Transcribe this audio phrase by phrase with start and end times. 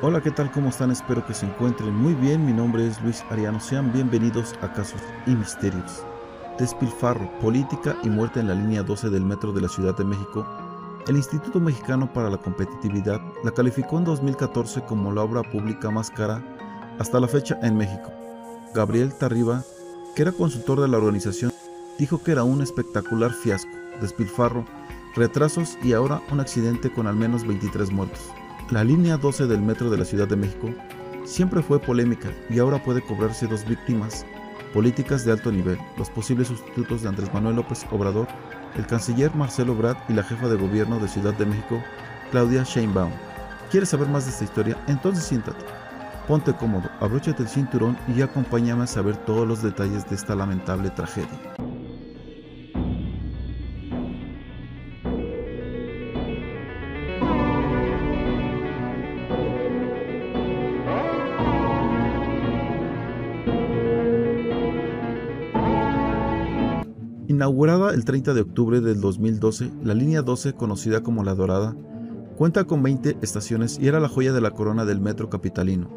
[0.00, 0.48] Hola, ¿qué tal?
[0.52, 0.92] ¿Cómo están?
[0.92, 2.46] Espero que se encuentren muy bien.
[2.46, 3.58] Mi nombre es Luis Ariano.
[3.58, 6.04] Sean bienvenidos a Casos y Misterios.
[6.56, 10.46] Despilfarro, política y muerte en la línea 12 del metro de la Ciudad de México.
[11.08, 16.10] El Instituto Mexicano para la Competitividad la calificó en 2014 como la obra pública más
[16.10, 16.44] cara
[17.00, 18.12] hasta la fecha en México.
[18.76, 19.64] Gabriel Tarriba,
[20.14, 21.50] que era consultor de la organización,
[21.98, 24.64] dijo que era un espectacular fiasco, despilfarro,
[25.16, 28.30] retrasos y ahora un accidente con al menos 23 muertos.
[28.70, 30.68] La línea 12 del metro de la Ciudad de México
[31.24, 34.26] siempre fue polémica y ahora puede cobrarse dos víctimas
[34.74, 38.28] políticas de alto nivel, los posibles sustitutos de Andrés Manuel López Obrador,
[38.76, 41.82] el canciller Marcelo Brad y la jefa de gobierno de Ciudad de México,
[42.30, 43.12] Claudia Sheinbaum.
[43.70, 44.76] ¿Quieres saber más de esta historia?
[44.86, 45.64] Entonces siéntate,
[46.26, 50.90] ponte cómodo, abróchate el cinturón y acompáñame a saber todos los detalles de esta lamentable
[50.90, 51.67] tragedia.
[67.38, 71.76] Inaugurada el 30 de octubre del 2012, la línea 12, conocida como La Dorada,
[72.36, 75.88] cuenta con 20 estaciones y era la joya de la corona del metro capitalino,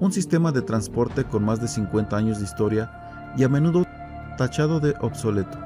[0.00, 2.92] un sistema de transporte con más de 50 años de historia
[3.38, 3.86] y a menudo
[4.36, 5.58] tachado de obsoleto.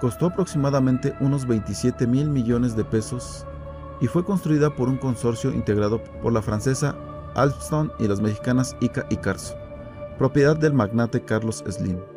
[0.00, 3.46] Costó aproximadamente unos 27 mil millones de pesos
[4.00, 6.96] y fue construida por un consorcio integrado por la francesa
[7.36, 9.54] Alstom y las mexicanas Ica y Carso,
[10.18, 12.11] propiedad del magnate Carlos Slim.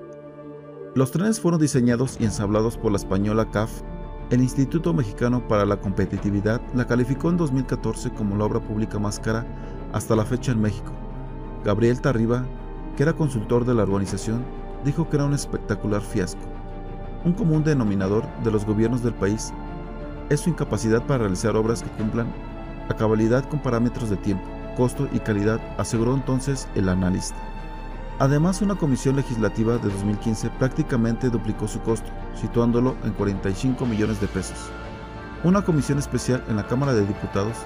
[0.95, 3.81] Los trenes fueron diseñados y ensablados por la española CAF.
[4.29, 9.19] El Instituto Mexicano para la Competitividad la calificó en 2014 como la obra pública más
[9.19, 9.45] cara
[9.91, 10.93] hasta la fecha en México.
[11.65, 12.45] Gabriel Tarriba,
[12.95, 14.45] que era consultor de la organización,
[14.85, 16.39] dijo que era un espectacular fiasco.
[17.25, 19.51] Un común denominador de los gobiernos del país
[20.29, 22.27] es su incapacidad para realizar obras que cumplan
[22.87, 24.45] a cabalidad con parámetros de tiempo,
[24.77, 27.54] costo y calidad, aseguró entonces el analista.
[28.17, 34.27] Además, una comisión legislativa de 2015 prácticamente duplicó su costo, situándolo en 45 millones de
[34.27, 34.57] pesos.
[35.43, 37.57] Una comisión especial en la Cámara de Diputados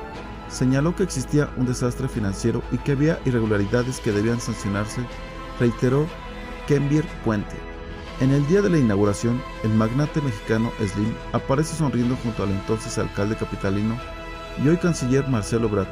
[0.50, 5.01] señaló que existía un desastre financiero y que había irregularidades que debían sancionarse,
[5.59, 6.07] reiteró
[6.68, 7.56] Kenvier Puente.
[8.19, 12.97] En el día de la inauguración, el magnate mexicano Slim aparece sonriendo junto al entonces
[12.97, 13.97] alcalde capitalino
[14.62, 15.88] y hoy canciller Marcelo Brad,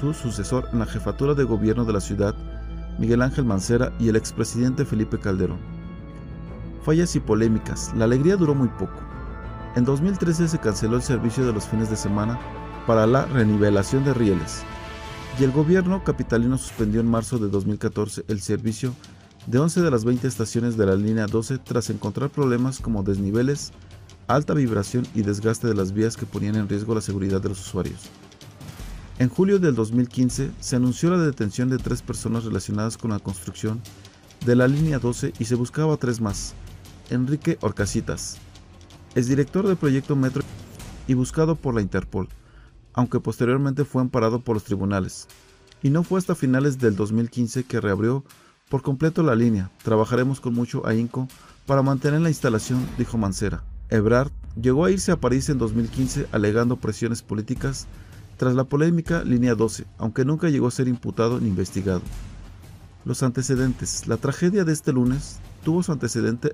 [0.00, 2.34] su sucesor en la jefatura de gobierno de la ciudad
[2.98, 5.58] Miguel Ángel Mancera y el expresidente Felipe Calderón.
[6.84, 9.00] Fallas y polémicas, la alegría duró muy poco.
[9.74, 12.38] En 2013 se canceló el servicio de los fines de semana
[12.86, 14.62] para la renivelación de rieles,
[15.38, 18.94] y el gobierno capitalino suspendió en marzo de 2014 el servicio
[19.46, 23.72] de 11 de las 20 estaciones de la línea 12 tras encontrar problemas como desniveles,
[24.28, 27.60] alta vibración y desgaste de las vías que ponían en riesgo la seguridad de los
[27.60, 28.10] usuarios.
[29.18, 33.80] En julio del 2015 se anunció la detención de tres personas relacionadas con la construcción
[34.44, 36.52] de la línea 12 y se buscaba tres más.
[37.08, 38.36] Enrique Orcasitas,
[39.14, 40.42] es director del proyecto Metro
[41.08, 42.28] y buscado por la Interpol,
[42.92, 45.28] aunque posteriormente fue amparado por los tribunales.
[45.82, 48.22] Y no fue hasta finales del 2015 que reabrió
[48.68, 49.70] por completo la línea.
[49.82, 51.26] Trabajaremos con mucho ahínco
[51.64, 53.64] para mantener la instalación, dijo Mancera.
[53.88, 57.86] Ebrard llegó a irse a París en 2015 alegando presiones políticas
[58.36, 62.02] tras la polémica Línea 12, aunque nunca llegó a ser imputado ni investigado.
[63.04, 64.06] Los antecedentes.
[64.06, 66.52] La tragedia de este lunes tuvo su antecedente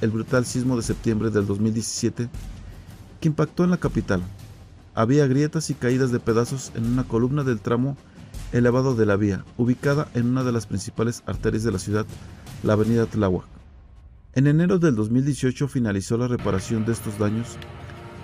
[0.00, 2.28] el brutal sismo de septiembre del 2017
[3.20, 4.22] que impactó en la capital.
[4.94, 7.96] Había grietas y caídas de pedazos en una columna del tramo
[8.52, 12.06] elevado de la vía, ubicada en una de las principales arterias de la ciudad,
[12.62, 13.46] la avenida Tláhuac.
[14.34, 17.56] En enero del 2018 finalizó la reparación de estos daños,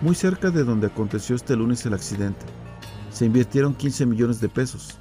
[0.01, 2.47] muy cerca de donde aconteció este lunes el accidente
[3.11, 4.99] se invirtieron 15 millones de pesos.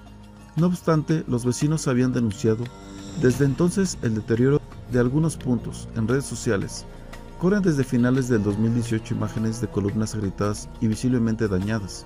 [0.55, 2.63] No obstante, los vecinos habían denunciado
[3.21, 4.61] desde entonces el deterioro
[4.91, 6.85] de algunos puntos en redes sociales.
[7.39, 12.05] Corren desde finales del 2018 imágenes de columnas agritadas y visiblemente dañadas.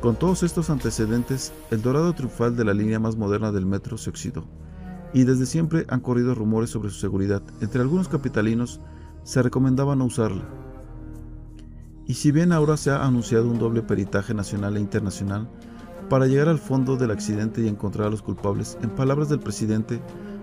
[0.00, 4.10] Con todos estos antecedentes, el dorado triunfal de la línea más moderna del metro se
[4.10, 4.44] oxidó,
[5.12, 7.42] y desde siempre han corrido rumores sobre su seguridad.
[7.60, 8.80] Entre algunos capitalinos
[9.24, 10.48] se recomendaba no usarla,
[12.10, 15.46] y si bien ahora se ha anunciado un doble peritaje nacional e internacional
[16.08, 20.00] para llegar al fondo del accidente y encontrar a los culpables, en palabras del presidente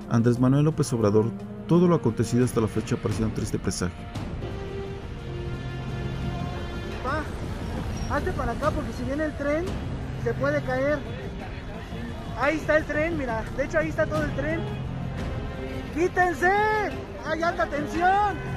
[0.10, 1.30] Andrés Manuel López Obrador,
[1.68, 3.98] todo lo acontecido hasta la fecha parecía un triste presagio.
[7.04, 9.66] Pa, hazte para acá porque si viene el tren
[10.24, 11.00] se puede caer.
[12.40, 13.44] Ahí está el tren, mira.
[13.58, 14.62] De hecho ahí está todo el tren.
[15.94, 16.50] ¡Quítense!
[17.25, 18.56] ¡Hay alta tensión!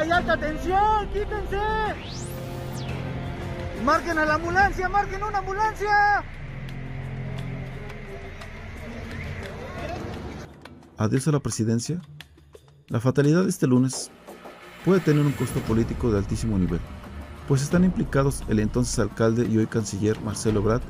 [0.00, 1.08] ¡Hay alta tensión!
[1.12, 1.58] ¡Quítense!
[3.84, 6.24] Marquen a la ambulancia, marquen una ambulancia.
[10.96, 12.00] Adiós a la presidencia.
[12.88, 14.10] La fatalidad de este lunes
[14.86, 16.80] puede tener un costo político de altísimo nivel,
[17.46, 20.80] pues están implicados el entonces alcalde y hoy canciller Marcelo Brad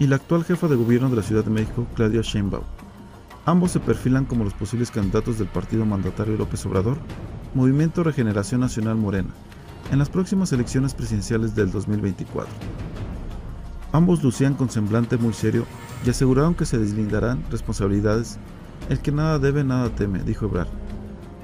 [0.00, 2.64] y la actual jefa de gobierno de la Ciudad de México, Claudia Sheinbaum.
[3.46, 6.98] Ambos se perfilan como los posibles candidatos del partido mandatario López Obrador,
[7.54, 9.30] Movimiento Regeneración Nacional Morena,
[9.92, 12.52] en las próximas elecciones presidenciales del 2024.
[13.92, 15.64] Ambos lucían con semblante muy serio
[16.04, 18.38] y aseguraron que se deslindarán responsabilidades.
[18.88, 20.66] El que nada debe, nada teme, dijo Ebrard.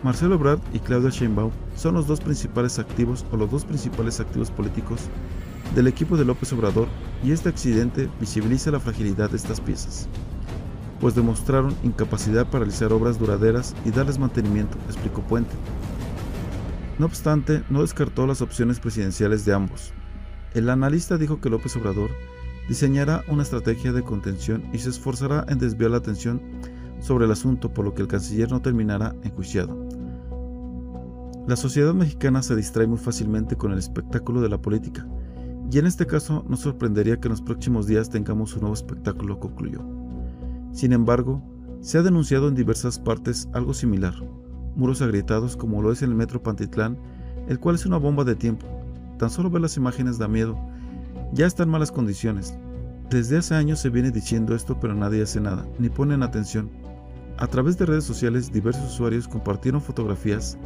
[0.02, 4.50] Marcelo Ebrard y Claudia Sheinbaum son los dos principales activos o los dos principales activos
[4.50, 5.02] políticos
[5.76, 6.88] del equipo de López Obrador
[7.22, 10.08] y este accidente visibiliza la fragilidad de estas piezas,
[11.00, 15.54] pues demostraron incapacidad para realizar obras duraderas y darles mantenimiento, explicó Puente.
[17.00, 19.94] No obstante, no descartó las opciones presidenciales de ambos.
[20.52, 22.10] El analista dijo que López Obrador
[22.68, 26.42] diseñará una estrategia de contención y se esforzará en desviar la atención
[27.00, 29.88] sobre el asunto, por lo que el canciller no terminará enjuiciado.
[31.48, 35.08] La sociedad mexicana se distrae muy fácilmente con el espectáculo de la política,
[35.72, 39.40] y en este caso no sorprendería que en los próximos días tengamos un nuevo espectáculo,
[39.40, 39.80] concluyó.
[40.72, 41.42] Sin embargo,
[41.80, 44.12] se ha denunciado en diversas partes algo similar,
[44.80, 46.96] muros agrietados como lo es el metro Pantitlán,
[47.48, 48.66] el cual es una bomba de tiempo.
[49.18, 50.58] Tan solo ver las imágenes da miedo.
[51.32, 52.54] Ya está en malas condiciones.
[53.10, 56.70] Desde hace años se viene diciendo esto, pero nadie hace nada, ni ponen atención.
[57.36, 60.56] A través de redes sociales, diversos usuarios compartieron fotografías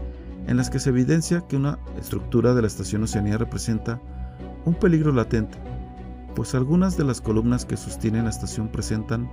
[0.47, 4.01] en las que se evidencia que una estructura de la estación Oceanía representa
[4.65, 5.59] un peligro latente,
[6.37, 9.29] pues algunas de las columnas que sostienen la estación presentan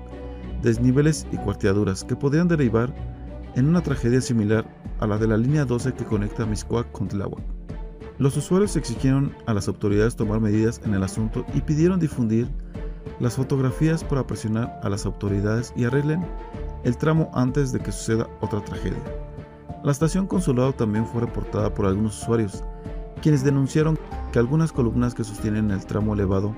[0.63, 2.93] desniveles y cuarteaduras que podrían derivar
[3.56, 4.65] en una tragedia similar
[5.00, 7.44] a la de la línea 12 que conecta Miscuac con Tláhuac.
[8.18, 12.48] Los usuarios exigieron a las autoridades tomar medidas en el asunto y pidieron difundir
[13.19, 16.25] las fotografías para presionar a las autoridades y arreglen
[16.83, 19.01] el tramo antes de que suceda otra tragedia.
[19.83, 22.63] La estación consulado también fue reportada por algunos usuarios,
[23.21, 23.98] quienes denunciaron
[24.31, 26.56] que algunas columnas que sostienen el tramo elevado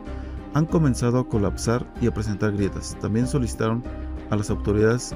[0.53, 2.97] han comenzado a colapsar y a presentar grietas.
[3.01, 3.83] También solicitaron
[4.29, 5.15] a las autoridades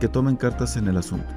[0.00, 1.28] que tomen cartas en el asunto.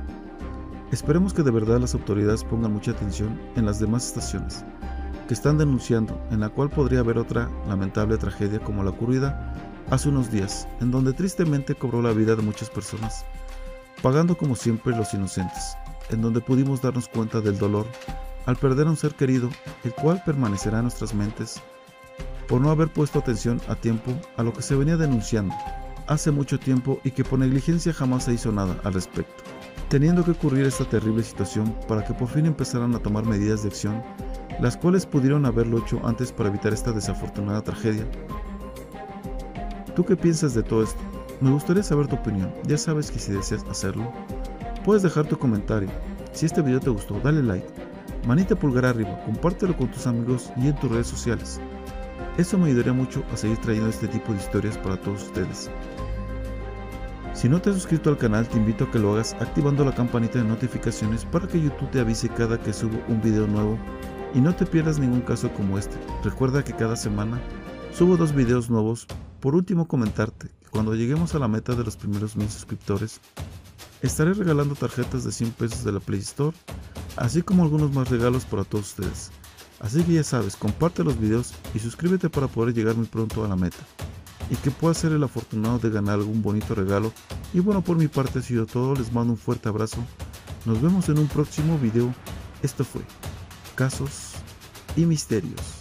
[0.91, 4.65] Esperemos que de verdad las autoridades pongan mucha atención en las demás estaciones
[5.27, 9.53] que están denunciando, en la cual podría haber otra lamentable tragedia como la ocurrida
[9.91, 13.25] hace unos días, en donde tristemente cobró la vida de muchas personas,
[14.01, 15.75] pagando como siempre los inocentes,
[16.09, 17.85] en donde pudimos darnos cuenta del dolor
[18.47, 19.49] al perder a un ser querido,
[19.83, 21.61] el cual permanecerá en nuestras mentes
[22.47, 25.53] por no haber puesto atención a tiempo a lo que se venía denunciando
[26.09, 29.43] hace mucho tiempo y que por negligencia jamás se hizo nada al respecto,
[29.89, 33.69] teniendo que ocurrir esta terrible situación para que por fin empezaran a tomar medidas de
[33.69, 34.03] acción,
[34.59, 38.05] las cuales pudieron haberlo hecho antes para evitar esta desafortunada tragedia.
[39.95, 40.99] ¿Tú qué piensas de todo esto?
[41.41, 44.11] Me gustaría saber tu opinión, ya sabes que si deseas hacerlo,
[44.83, 45.89] puedes dejar tu comentario.
[46.33, 47.67] Si este video te gustó, dale like,
[48.27, 51.61] manita pulgar arriba, compártelo con tus amigos y en tus redes sociales.
[52.37, 55.69] Eso me ayudaría mucho a seguir trayendo este tipo de historias para todos ustedes.
[57.39, 59.95] Si no te has suscrito al canal, te invito a que lo hagas activando la
[59.95, 63.79] campanita de notificaciones para que YouTube te avise cada que subo un video nuevo
[64.35, 65.95] y no te pierdas ningún caso como este.
[66.21, 67.39] Recuerda que cada semana
[67.93, 69.07] subo dos videos nuevos.
[69.39, 73.21] Por último, comentarte que cuando lleguemos a la meta de los primeros mil suscriptores,
[74.01, 76.57] estaré regalando tarjetas de 100 pesos de la Play Store,
[77.15, 79.31] así como algunos más regalos para todos ustedes.
[79.79, 83.47] Así que ya sabes, comparte los videos y suscríbete para poder llegar muy pronto a
[83.47, 83.77] la meta
[84.49, 87.13] y que pueda ser el afortunado de ganar algún bonito regalo.
[87.53, 89.97] Y bueno, por mi parte ha sido todo, les mando un fuerte abrazo.
[90.65, 92.13] Nos vemos en un próximo video.
[92.61, 93.01] Esto fue
[93.75, 94.33] Casos
[94.95, 95.78] y Misterios.